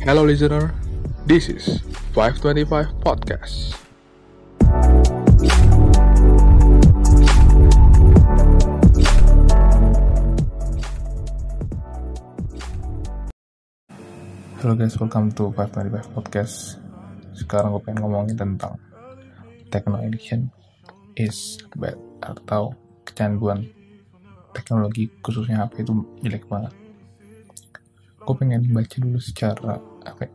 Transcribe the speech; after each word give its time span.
Hello 0.00 0.24
listener, 0.24 0.72
this 1.28 1.52
is 1.52 1.84
525 2.16 2.88
Podcast. 3.04 3.76
Halo 14.56 14.72
guys, 14.72 14.96
welcome 14.96 15.28
to 15.36 15.52
525 15.52 16.16
Podcast. 16.16 16.80
Sekarang 17.36 17.76
gue 17.76 17.84
pengen 17.84 18.00
ngomongin 18.00 18.40
tentang 18.40 18.80
Techno 19.68 20.00
addiction 20.00 20.48
is 21.12 21.60
bad 21.76 22.00
Atau 22.24 22.72
kecanduan 23.04 23.68
teknologi 24.56 25.12
khususnya 25.20 25.68
HP 25.68 25.84
itu 25.84 25.92
jelek 26.24 26.48
banget. 26.48 26.72
Gue 28.24 28.34
pengen 28.40 28.64
baca 28.72 28.96
dulu 28.96 29.20
secara 29.20 29.89
apa 30.06 30.22
ya, 30.26 30.32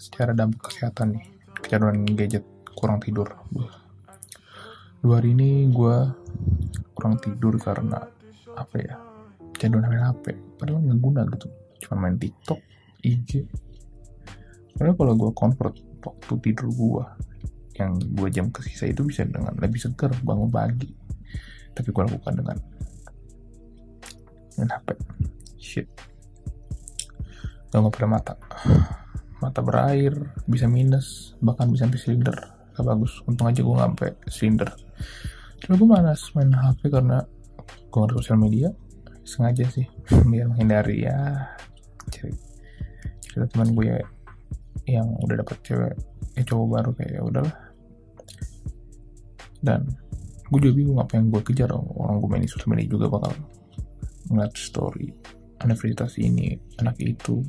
Secara 0.00 0.32
dampak 0.32 0.72
kesehatan 0.72 1.18
nih 1.18 1.24
Kecanduan 1.60 2.02
gadget, 2.16 2.44
kurang 2.74 2.98
tidur 3.02 3.28
Dua 5.00 5.16
hari 5.16 5.32
ini 5.32 5.72
gue 5.72 5.96
kurang 6.92 7.16
tidur 7.24 7.56
karena 7.56 8.04
apa 8.52 8.76
ya 8.76 9.00
kecanduan 9.56 9.88
main 9.88 10.04
HP 10.04 10.36
padahal 10.60 10.84
nggak 10.84 11.00
guna 11.00 11.24
gitu 11.32 11.48
cuma 11.80 12.06
main 12.06 12.16
TikTok, 12.20 12.60
IG. 13.00 13.48
Karena 14.76 14.92
kalau 14.96 15.12
gue 15.16 15.30
convert 15.32 15.74
waktu 16.04 16.34
tidur 16.44 16.68
gue 16.68 17.04
yang 17.80 17.96
dua 18.12 18.28
jam 18.28 18.52
ke 18.52 18.60
sisa 18.60 18.92
itu 18.92 19.00
bisa 19.08 19.24
dengan 19.24 19.56
lebih 19.56 19.80
segar 19.80 20.12
bangun 20.20 20.52
pagi. 20.52 20.92
Tapi 21.72 21.88
gue 21.88 22.02
lakukan 22.04 22.34
dengan 22.36 22.56
dengan 24.52 24.68
HP. 24.76 24.88
Shit. 25.56 25.88
Gak 27.70 27.82
pada 27.94 28.08
mata. 28.10 28.34
Mata 29.40 29.60
berair, 29.64 30.12
bisa 30.44 30.66
minus, 30.68 31.38
bahkan 31.40 31.70
bisa 31.70 31.86
sampai 31.86 32.00
silinder. 32.02 32.36
Gak 32.76 32.84
bagus. 32.84 33.22
Untung 33.24 33.46
aja 33.48 33.62
gue 33.62 33.76
sampai 33.78 34.10
silinder. 34.26 34.70
Cuma 35.62 35.74
gue 35.78 35.88
malas 35.88 36.20
main 36.34 36.50
HP 36.50 36.90
karena 36.90 37.24
gue 37.90 37.98
ngerti 37.98 38.16
sosial 38.22 38.38
media 38.38 38.68
sengaja 39.26 39.66
sih 39.70 39.86
biar 40.30 40.50
menghindari 40.50 41.06
ya 41.06 41.46
cerita, 42.10 42.42
cerita 43.22 43.46
teman 43.54 43.74
gue 43.78 43.86
ya 43.86 43.98
yang 44.88 45.06
udah 45.22 45.36
dapet 45.38 45.58
cewek 45.62 45.94
ya 46.34 46.42
cowok 46.42 46.66
baru 46.66 46.90
kayak 46.98 47.12
ya 47.14 47.22
udahlah 47.22 47.56
dan 49.60 49.86
gue 50.50 50.58
juga 50.58 50.74
bingung 50.74 50.98
apa 50.98 51.12
yang 51.20 51.30
gue 51.30 51.42
kejar 51.46 51.70
orang 51.74 52.18
gue 52.18 52.28
main 52.30 52.42
di 52.42 52.50
sosial 52.50 52.74
juga 52.90 53.06
bakal 53.06 53.32
ngeliat 54.32 54.54
story 54.56 55.14
universitas 55.64 56.16
ini 56.16 56.56
anak 56.80 56.96
itu 57.00 57.44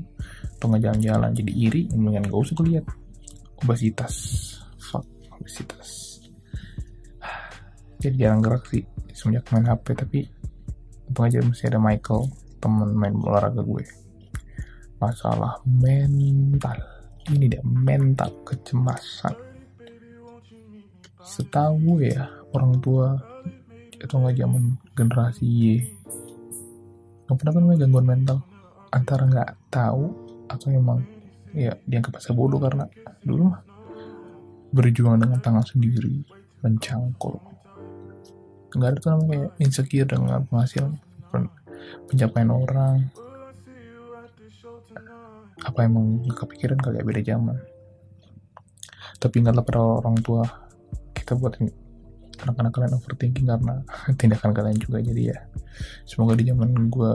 atau 0.59 0.77
jalan-jalan 0.77 1.31
jadi 1.33 1.51
iri 1.51 1.81
mendingan 1.95 2.29
gak 2.29 2.41
usah 2.41 2.61
lihat 2.63 2.85
obesitas. 3.61 4.13
Fuck 4.77 5.05
obesitas. 5.33 6.19
Jadi 8.01 8.15
jarang 8.17 8.41
gerak 8.41 8.65
sih 8.65 8.81
semenjak 9.13 9.45
main 9.53 9.69
HP 9.69 9.85
tapi 9.93 10.19
untung 11.09 11.29
aja 11.29 11.37
masih 11.45 11.69
ada 11.69 11.79
Michael 11.79 12.29
temen 12.57 12.89
main 12.97 13.13
olahraga 13.13 13.61
gue. 13.61 13.85
Masalah 14.97 15.61
mental. 15.65 16.77
Ini 17.29 17.45
deh 17.57 17.63
mental 17.65 18.33
kecemasan. 18.45 19.33
Setahu 21.21 21.77
gue 21.77 22.17
ya 22.17 22.25
orang 22.57 22.81
tua 22.81 23.13
itu 24.01 24.13
nggak 24.17 24.35
zaman 24.41 24.63
generasi 24.97 25.45
Y 25.45 25.61
pernah 27.37 27.53
kan 27.55 27.79
gangguan 27.79 28.07
mental. 28.07 28.39
Antara 28.91 29.23
nggak 29.27 29.71
tahu 29.71 30.03
atau 30.51 30.67
emang 30.71 30.99
ya 31.55 31.75
dianggap 31.87 32.19
masa 32.19 32.31
bodoh 32.35 32.59
karena 32.59 32.87
dulu 33.23 33.51
mah 33.51 33.61
berjuang 34.71 35.19
dengan 35.19 35.39
tangan 35.39 35.63
sendiri 35.67 36.23
mencangkul. 36.63 37.39
Nggak 38.71 38.89
ada 38.89 38.97
tuh 39.03 39.09
namanya 39.15 39.47
insecure 39.59 40.07
dengan 40.07 40.47
penghasilan 40.47 40.95
pencapaian 42.07 42.51
orang. 42.51 43.11
Apa 45.61 45.85
emang 45.85 46.23
kepikiran 46.31 46.79
kali 46.79 46.99
ya 46.99 47.05
beda 47.05 47.21
zaman. 47.21 47.57
Tapi 49.21 49.35
ingatlah 49.43 49.61
pada 49.61 49.81
orang 50.01 50.17
tua 50.23 50.41
kita 51.13 51.37
buat 51.37 51.59
anak-anak 52.41 52.71
kalian 52.73 52.93
overthinking 52.97 53.47
karena 53.47 53.75
tindakan 54.19 54.51
kalian 54.51 54.77
juga 54.77 54.97
jadi 55.01 55.21
ya 55.35 55.39
semoga 56.05 56.33
di 56.37 56.49
zaman 56.49 56.89
gue 56.89 57.11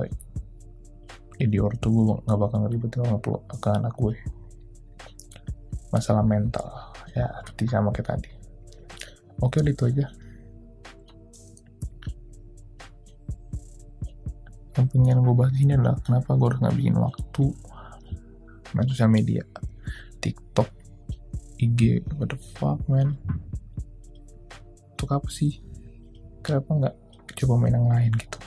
jadi 1.36 1.56
ortu 1.60 1.92
gue 1.92 2.16
gak 2.24 2.38
bakal 2.40 2.64
ngeribetin 2.64 3.04
orang 3.04 3.20
tua 3.20 3.38
ke 3.44 3.68
anak 3.68 3.92
gue 3.98 4.16
masalah 5.92 6.24
mental 6.24 6.92
ya 7.16 7.32
seperti 7.48 7.64
sama 7.72 7.88
kayak 7.96 8.08
tadi. 8.12 8.30
Oke 9.40 9.64
itu 9.64 9.84
aja. 9.88 10.06
Yang 14.76 14.86
pengen 14.92 15.24
gue 15.24 15.34
bahas 15.36 15.56
ini 15.56 15.72
adalah 15.72 15.96
kenapa 16.04 16.36
gue 16.36 16.46
harus 16.52 16.60
ngabisin 16.60 16.96
waktu 17.00 17.44
main 18.76 18.86
sosial 18.92 19.08
media. 19.08 19.42
TikTok 20.20 20.68
IG 21.56 22.04
what 22.20 22.28
the 22.28 22.38
fuck 22.56 22.76
man 22.84 23.16
untuk 24.96 25.12
apa 25.12 25.28
sih? 25.28 25.60
Kenapa 26.40 26.72
nggak 26.72 26.96
coba 27.36 27.54
main 27.60 27.76
yang 27.76 27.84
lain 27.92 28.12
gitu? 28.16 28.38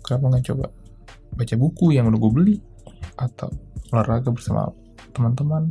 Kenapa 0.00 0.24
nggak 0.32 0.44
coba 0.48 0.66
baca 1.36 1.54
buku 1.60 1.86
yang 1.92 2.08
udah 2.08 2.16
gue 2.24 2.32
beli? 2.32 2.56
Atau 3.20 3.52
olahraga 3.92 4.32
bersama 4.32 4.72
teman-teman? 5.12 5.68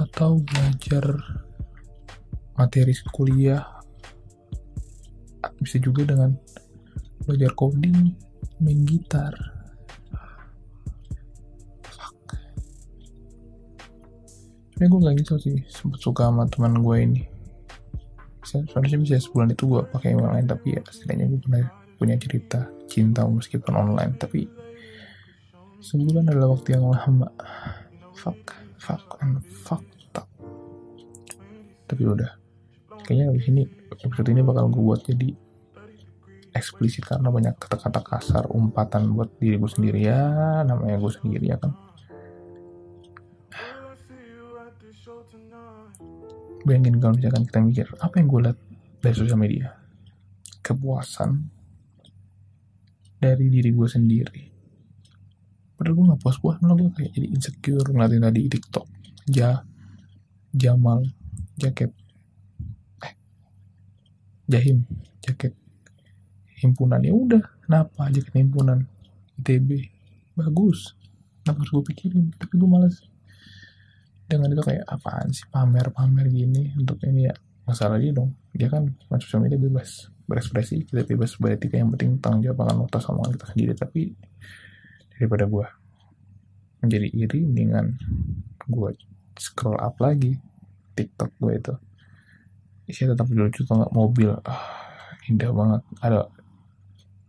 Atau 0.00 0.40
belajar 0.40 1.04
materi 2.56 2.96
kuliah? 3.12 3.60
Bisa 5.60 5.76
juga 5.76 6.08
dengan 6.08 6.32
belajar 7.28 7.52
coding 7.52 8.16
main 8.64 8.80
gitar. 8.88 9.36
Fuck. 11.92 12.40
Ini 14.80 14.86
gue 14.88 15.00
gak 15.04 15.16
gitu 15.20 15.34
sih. 15.36 15.60
Sempet 15.68 16.00
suka 16.00 16.32
sama 16.32 16.48
teman 16.48 16.80
gue 16.80 16.96
ini 17.04 17.22
soalnya 18.48 18.96
bisa 18.96 19.20
sebulan 19.20 19.52
itu 19.52 19.68
gue 19.68 19.82
pakai 19.92 20.16
email 20.16 20.32
lain 20.32 20.48
tapi 20.48 20.76
ya 20.76 20.82
setidaknya 20.88 21.26
gue 21.28 21.40
pernah 21.44 21.62
punya 21.98 22.16
cerita 22.16 22.64
cinta 22.88 23.26
meskipun 23.28 23.74
online. 23.76 24.16
Tapi 24.16 24.48
sebulan 25.84 26.32
adalah 26.32 26.56
waktu 26.56 26.78
yang 26.78 26.88
lama. 26.88 27.28
Fuck 28.16 28.56
fuck 28.78 29.20
and 29.20 29.42
fuck 29.44 29.84
up 30.16 30.26
tapi 31.88 32.04
udah. 32.04 32.30
Kayaknya 33.04 33.24
abis 33.32 33.44
ini 33.48 33.62
episode 34.04 34.28
ini 34.32 34.40
bakal 34.44 34.68
gue 34.68 34.82
buat 34.84 35.00
jadi 35.04 35.32
eksplisit 36.52 37.04
karena 37.04 37.28
banyak 37.28 37.54
kata-kata 37.56 38.00
kasar 38.04 38.44
umpatan 38.52 39.12
buat 39.16 39.32
diri 39.40 39.56
gue 39.56 39.70
sendiri. 39.70 40.00
Ya 40.04 40.20
namanya 40.64 41.00
gue 41.00 41.12
sendiri 41.12 41.48
ya 41.52 41.56
kan 41.60 41.72
bayangin 46.68 47.00
kalau 47.00 47.16
misalkan 47.16 47.48
kita 47.48 47.58
mikir 47.64 47.86
apa 47.96 48.14
yang 48.20 48.28
gue 48.28 48.40
lihat 48.44 48.58
dari 49.00 49.14
sosial 49.16 49.40
media? 49.40 49.72
Kepuasan 50.60 51.48
dari 53.16 53.48
diri 53.48 53.72
gue 53.72 53.88
sendiri. 53.88 54.42
Padahal 55.72 55.94
gue 55.96 56.04
gak 56.12 56.20
puas-puas 56.20 56.60
malah 56.60 56.76
gue 56.76 56.92
kayak 56.92 57.16
jadi 57.16 57.26
insecure 57.32 57.88
ngeliatin 57.88 58.20
tadi 58.20 58.40
tiktok 58.52 58.86
ja 59.30 59.62
Jamal 60.52 61.04
jaket 61.56 61.92
eh 63.00 63.14
Jahim 64.44 64.84
jaket 65.24 65.56
himpunan. 66.60 67.00
Ya 67.00 67.16
udah 67.16 67.42
kenapa 67.64 68.12
aja 68.12 68.20
ke 68.20 68.36
himpunan 68.36 68.84
ITB 69.40 69.88
bagus. 70.36 70.92
Kenapa 71.42 71.64
harus 71.64 71.72
gue 71.72 71.84
pikirin? 71.94 72.34
Tapi 72.36 72.52
gue 72.60 72.68
males 72.68 73.00
dengan 74.28 74.52
itu 74.52 74.60
kayak 74.60 74.84
apaan 74.84 75.32
sih 75.32 75.48
pamer-pamer 75.48 76.28
gini 76.28 76.76
untuk 76.76 77.00
ini 77.08 77.32
ya? 77.32 77.34
Masalah 77.64 77.96
dia 77.96 78.12
dong. 78.12 78.36
Dia 78.52 78.68
kan 78.68 78.84
main 79.08 79.20
sosial 79.24 79.40
media 79.40 79.56
bebas 79.56 80.12
berekspresi. 80.28 80.84
Kita 80.84 81.08
bebas 81.08 81.40
beretika 81.40 81.80
yang 81.80 81.88
penting 81.96 82.20
tanggung 82.20 82.44
jawab 82.44 82.68
akan 82.68 82.84
atas 82.84 83.08
omongan 83.08 83.40
kita 83.40 83.46
sendiri. 83.48 83.72
Tapi 83.72 84.02
daripada 85.16 85.48
gue 85.48 85.66
menjadi 86.84 87.08
iri 87.08 87.40
dengan 87.48 87.88
gue 88.68 88.90
scroll 89.40 89.80
up 89.80 89.96
lagi 89.96 90.36
TikTok 90.92 91.32
gue 91.40 91.52
itu. 91.56 91.74
Isinya 92.88 93.16
tetap 93.16 93.32
lucu 93.32 93.64
atau 93.64 93.80
nggak 93.80 93.94
mobil. 93.96 94.30
Ah, 94.44 95.16
indah 95.24 95.50
banget. 95.52 95.82
Ada 96.04 96.20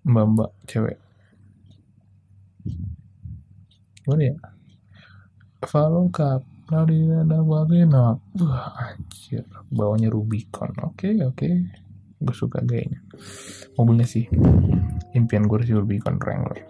mbak-mbak 0.03 0.51
cewek. 0.67 0.99
Gimana 4.03 4.23
ya? 4.23 4.35
Follow 5.63 6.07
cup 6.11 6.43
ada 6.69 7.37
Wagena 7.41 8.17
wah 8.37 8.67
anjir. 8.77 9.45
Bawahnya 9.73 10.13
Rubicon. 10.13 10.69
Oke 10.85 11.09
okay, 11.09 11.13
oke. 11.25 11.37
Okay. 11.37 11.53
gue 12.19 12.35
suka 12.35 12.59
gayanya. 12.61 12.99
Mobilnya 13.79 14.03
sih. 14.03 14.27
Impian 15.15 15.47
gue 15.47 15.63
sih 15.63 15.73
Rubicon 15.73 16.19
Wrangler. 16.19 16.67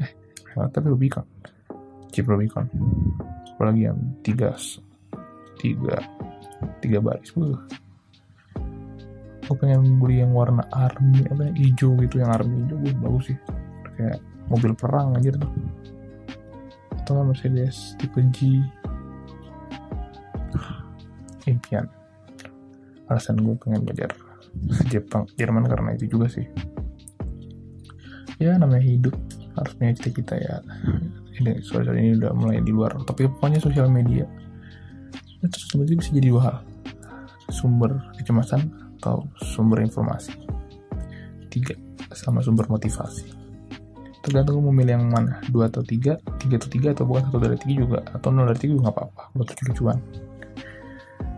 Eh 0.00 0.68
tapi 0.70 0.86
Rubicon. 0.88 1.26
Chip 2.14 2.26
Rubicon. 2.30 2.70
Apalagi 3.58 3.90
yang 3.90 3.98
tiga 4.22 4.54
tiga 5.58 6.00
tiga 6.80 6.98
baris? 7.02 7.34
Gue 7.34 7.58
gue 9.44 9.56
pengen 9.58 9.98
beli 9.98 10.22
yang 10.22 10.30
warna 10.30 10.62
army 10.70 11.26
apa 11.26 11.50
ya, 11.50 11.52
hijau 11.58 11.98
gitu 11.98 12.22
yang 12.22 12.30
army 12.30 12.62
hijau. 12.62 12.78
Gue 12.78 12.94
bagus 12.94 13.24
sih. 13.34 13.38
Kayak 13.98 14.22
mobil 14.46 14.72
perang 14.78 15.18
aja 15.18 15.34
tuh 15.34 15.50
nggak 17.14 17.28
Mercedes 17.34 17.94
tipe 17.98 18.20
G 18.30 18.60
impian. 21.48 21.86
Alasan 23.10 23.42
gue 23.42 23.56
pengen 23.58 23.82
belajar 23.82 24.14
Jepang 24.92 25.26
Jerman 25.34 25.66
karena 25.66 25.96
itu 25.98 26.06
juga 26.06 26.30
sih. 26.30 26.46
Ya 28.38 28.54
namanya 28.56 28.86
hidup. 28.86 29.16
Harus 29.58 29.72
punya 29.74 29.92
cita-cita 29.98 30.38
ya. 30.38 30.62
Ini 31.40 31.58
sosial 31.64 31.98
ini 31.98 32.14
udah 32.20 32.32
mulai 32.36 32.62
di 32.62 32.70
luar. 32.70 32.94
Tapi 33.02 33.26
pokoknya 33.26 33.58
sosial 33.58 33.90
media. 33.90 34.24
Itu 35.42 35.58
sebenarnya 35.70 35.96
bisa 35.98 36.10
jadi 36.14 36.28
dua 36.30 36.42
hal. 36.46 36.56
Sumber 37.50 37.98
kecemasan 38.14 38.70
atau 39.02 39.26
sumber 39.42 39.82
informasi. 39.82 40.36
Tiga 41.50 41.74
sama 42.14 42.42
sumber 42.42 42.70
motivasi 42.70 43.39
tergantung 44.20 44.60
mau 44.60 44.72
memilih 44.72 45.00
yang 45.00 45.08
mana. 45.08 45.40
Dua 45.48 45.68
atau 45.68 45.84
tiga 45.84 46.20
tiga 46.40 46.60
atau 46.60 46.70
tiga 46.70 46.88
atau 46.92 47.04
bukan 47.08 47.28
satu 47.28 47.38
dari 47.40 47.58
tiga 47.60 47.74
juga 47.86 47.98
atau 48.12 48.28
nol 48.32 48.48
dari 48.52 48.60
tiga 48.60 48.72
juga 48.76 48.82
nggak 48.88 48.96
apa-apa 48.96 49.22
buat 49.36 49.46
lucu-lucuan 49.48 49.98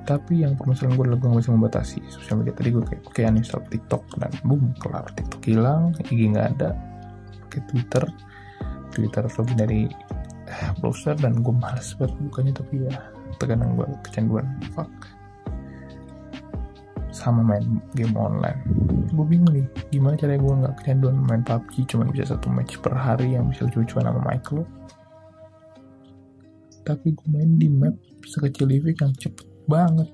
tapi 0.02 0.42
yang 0.42 0.58
permasalahan 0.58 0.98
gue 0.98 1.04
adalah 1.06 1.18
gue 1.22 1.28
gak 1.30 1.40
bisa 1.46 1.52
membatasi 1.54 1.98
sosial 2.10 2.42
media. 2.42 2.54
Tadi 2.58 2.68
gue 2.74 2.82
kayak 2.82 3.02
okay, 3.06 3.22
uninstall 3.22 3.62
TikTok 3.70 4.02
dan 4.18 4.34
boom 4.42 4.74
kelar. 4.82 5.06
TikTok 5.14 5.42
hilang 5.46 5.94
IG 6.10 6.34
nggak 6.34 6.58
ada 6.58 6.74
pakai 7.46 7.60
Twitter. 7.70 8.04
Twitter 8.92 9.24
login 9.24 9.56
dari 9.56 9.80
eh, 10.50 10.70
browser 10.82 11.14
dan 11.16 11.38
gue 11.38 11.54
males 11.54 11.94
banget 11.96 12.12
bukanya 12.18 12.52
tapi 12.58 12.74
ya 12.82 12.94
terkadang 13.38 13.78
gue 13.78 13.86
kecanduan. 14.10 14.46
Fuck 14.74 14.90
sama 17.22 17.46
main 17.46 17.78
game 17.94 18.18
online. 18.18 18.58
Gue 19.14 19.22
bingung 19.22 19.54
nih 19.54 19.66
gimana 19.94 20.18
caranya 20.18 20.42
gue 20.42 20.54
nggak 20.66 20.74
kecanduan 20.82 21.16
main 21.22 21.46
PUBG 21.46 21.86
cuma 21.94 22.10
bisa 22.10 22.34
satu 22.34 22.50
match 22.50 22.82
per 22.82 22.98
hari 22.98 23.38
yang 23.38 23.46
bisa 23.46 23.70
lucu-lucuan 23.70 24.10
sama 24.10 24.20
Michael. 24.26 24.66
Tapi 26.82 27.14
gue 27.14 27.28
main 27.30 27.50
di 27.54 27.70
map 27.70 27.94
sekecil 28.26 28.66
Livik 28.66 28.98
yang 28.98 29.14
cepet 29.14 29.46
banget 29.70 30.10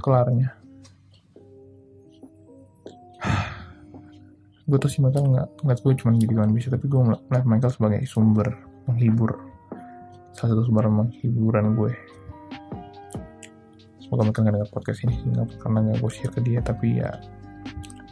kelarnya. 0.00 0.56
Gue 4.62 4.78
tuh 4.80 4.88
si 4.88 5.04
Michael 5.04 5.36
nggak 5.36 5.48
ngeliat 5.60 5.80
gue 5.84 5.92
cuma 6.00 6.16
gituan 6.16 6.54
bisa 6.54 6.72
tapi 6.72 6.86
gue 6.88 6.96
ngeliat 6.96 7.44
Michael 7.44 7.74
sebagai 7.74 8.00
sumber 8.08 8.46
menghibur 8.88 9.52
salah 10.32 10.56
satu 10.56 10.64
sumber 10.64 10.88
menghiburan 10.88 11.76
gue 11.76 11.92
semoga 14.12 14.28
Michael 14.28 14.44
nggak 14.44 14.54
dengar 14.60 14.72
podcast 14.76 15.00
ini. 15.08 15.16
Nggak 15.24 15.46
karena 15.56 15.78
nggak 15.88 15.96
gue 16.04 16.10
share 16.12 16.32
ke 16.36 16.40
dia 16.44 16.60
tapi 16.60 17.00
ya 17.00 17.10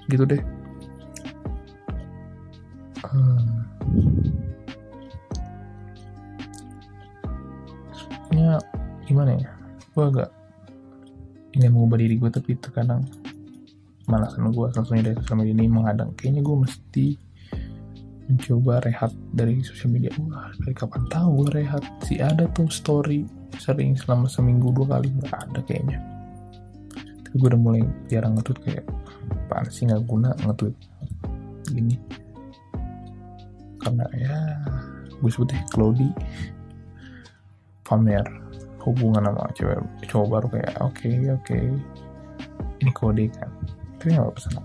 gitu 0.09 0.25
deh. 0.25 0.41
Hmm. 3.05 3.69
ya 8.33 8.57
gimana 9.05 9.37
ya? 9.37 9.53
Gue 9.93 10.05
agak 10.09 10.31
ingin 11.53 11.69
mengubah 11.69 12.01
diri 12.01 12.17
gue 12.17 12.33
tapi 12.33 12.57
terkadang 12.57 13.05
malasan 14.09 14.57
gue 14.57 14.67
satunya 14.73 15.13
dari 15.13 15.21
sosial 15.21 15.37
media 15.45 15.53
ini 15.53 15.69
menghadang. 15.69 16.17
Kayaknya 16.17 16.41
gue 16.49 16.57
mesti 16.65 17.07
mencoba 18.31 18.79
rehat 18.87 19.11
dari 19.35 19.59
sosial 19.67 19.91
media. 19.91 20.15
Wah 20.23 20.55
dari 20.63 20.75
kapan 20.75 21.03
tahu 21.11 21.51
rehat? 21.51 21.83
Si 22.07 22.23
ada 22.23 22.47
tuh 22.55 22.71
story 22.71 23.27
sering 23.59 23.99
selama 23.99 24.31
seminggu 24.31 24.71
dua 24.71 24.99
kali. 24.99 25.11
Nggak 25.11 25.35
ada 25.35 25.61
kayaknya. 25.67 25.99
Tapi 27.27 27.35
gue 27.35 27.49
udah 27.51 27.61
mulai 27.61 27.83
jarang 28.07 28.39
nge 28.39 28.55
kayak 28.63 28.87
apaan 29.47 29.67
sih 29.67 29.91
nggak 29.91 30.03
guna 30.07 30.31
nge 30.47 30.71
gini. 31.75 31.97
Karena 33.83 34.07
ya 34.15 34.37
gue 35.19 35.31
sebut 35.31 35.51
deh 35.51 35.63
Cloudy 35.75 36.09
pamer 37.83 38.23
hubungan 38.81 39.27
sama 39.27 39.51
cewek 39.53 39.83
cowok 40.09 40.27
baru 40.31 40.47
kayak 40.55 40.75
oke 40.79 40.95
okay, 40.95 41.17
oke. 41.35 41.45
Okay. 41.45 41.67
ini 42.81 42.91
kode 42.97 43.27
kan. 43.35 43.51
Tapi 43.99 44.17
nggak 44.17 44.33
pesan. 44.39 44.63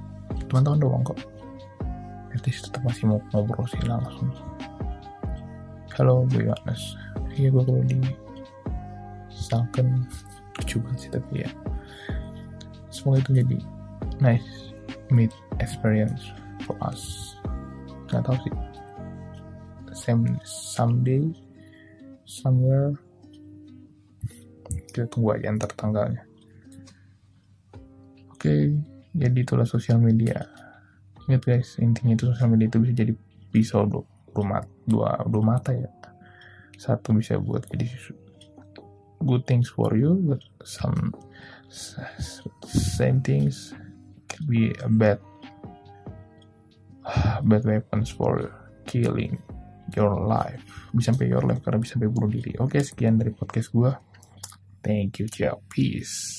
Teman-teman 0.47 0.79
doang 0.79 1.03
kok 1.03 1.19
least 2.43 2.67
tetap 2.67 2.83
masih 2.83 3.07
mau 3.07 3.23
ngobrol 3.31 3.63
sih 3.71 3.79
langsung. 3.87 4.27
Halo 5.95 6.27
gue 6.27 6.43
Yohanes. 6.43 6.99
Iya 7.39 7.55
gue 7.55 7.63
kalau 7.63 7.83
di 7.87 7.95
Salken 9.31 10.03
lucu 10.59 10.83
banget 10.83 10.99
sih 10.99 11.11
tapi 11.15 11.47
ya. 11.47 11.49
Semoga 12.91 13.23
itu 13.23 13.31
jadi 13.39 13.57
nice 14.19 14.75
meet 15.07 15.31
experience 15.63 16.35
for 16.67 16.75
us. 16.83 17.35
Nggak 18.11 18.27
tahu 18.27 18.37
sih. 18.43 18.53
Same 19.95 20.35
someday 20.43 21.23
somewhere. 22.27 22.99
Kita 24.91 25.07
tunggu 25.07 25.39
aja 25.39 25.55
ntar 25.55 25.71
tanggalnya. 25.79 26.27
Oke 28.35 28.51
okay, 28.51 28.61
jadi 29.15 29.37
itulah 29.47 29.63
sosial 29.63 30.03
media 30.03 30.64
ingat 31.25 31.41
guys 31.45 31.69
intinya 31.81 32.13
itu 32.13 32.29
sosial 32.31 32.49
media 32.53 32.67
itu 32.69 32.77
bisa 32.81 32.93
jadi 32.93 33.13
pisau 33.49 33.87
dua, 33.87 34.03
dua, 34.35 34.59
dua, 34.85 35.09
dua 35.25 35.43
mata 35.43 35.71
ya 35.73 35.89
satu 36.75 37.15
bisa 37.15 37.39
buat 37.39 37.65
jadi 37.71 37.87
good 39.23 39.47
things 39.47 39.71
for 39.71 39.95
you 39.95 40.19
but 40.27 40.43
some 40.61 41.15
same 42.67 43.23
things 43.23 43.73
can 44.27 44.43
be 44.45 44.75
a 44.83 44.89
bad 44.91 45.17
bad 47.47 47.63
weapons 47.63 48.11
for 48.11 48.51
killing 48.85 49.39
your 49.95 50.13
life 50.27 50.61
bisa 50.91 51.15
sampai 51.15 51.31
your 51.31 51.45
life 51.47 51.63
karena 51.63 51.79
bisa 51.79 51.95
sampai 51.95 52.11
bunuh 52.11 52.29
diri 52.29 52.53
oke 52.59 52.75
sekian 52.81 53.17
dari 53.17 53.31
podcast 53.31 53.71
gue 53.71 53.91
Thank 54.85 55.17
you, 55.17 55.27
ciao. 55.27 55.61
Peace. 55.67 56.29